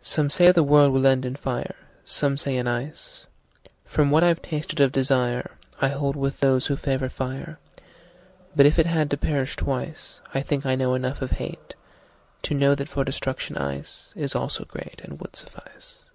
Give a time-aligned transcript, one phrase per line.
[0.00, 1.74] SOME say the world will end in fire,
[2.06, 3.26] Some say in ice.
[3.84, 7.58] From what I've tasted of desireI hold with those who favor fire.
[8.56, 12.88] But if it had to perish twice,I think I know enough of hateTo know that
[12.88, 16.06] for destruction iceIs also greatAnd would suffice.